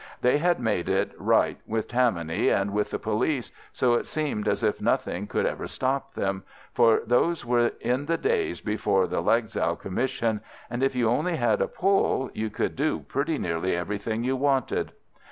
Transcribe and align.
They 0.21 0.39
had 0.39 0.59
made 0.59 0.89
it 0.89 1.11
right 1.15 1.59
with 1.67 1.87
Tammany 1.87 2.49
and 2.49 2.73
with 2.73 2.89
the 2.89 2.97
police, 2.97 3.51
so 3.71 3.93
it 3.93 4.07
seemed 4.07 4.47
as 4.47 4.63
if 4.63 4.81
nothing 4.81 5.27
could 5.27 5.45
ever 5.45 5.67
stop 5.67 6.15
them, 6.15 6.41
for 6.73 7.03
those 7.05 7.45
were 7.45 7.73
in 7.79 8.07
the 8.07 8.17
days 8.17 8.61
before 8.61 9.05
the 9.05 9.21
Lexow 9.21 9.75
Commission, 9.79 10.41
and 10.71 10.81
if 10.81 10.95
you 10.95 11.07
only 11.07 11.35
had 11.35 11.61
a 11.61 11.67
pull, 11.67 12.31
you 12.33 12.49
could 12.49 12.75
do 12.75 13.01
pretty 13.01 13.37
nearly 13.37 13.75
everything 13.75 14.23
you 14.23 14.35
wanted. 14.35 14.91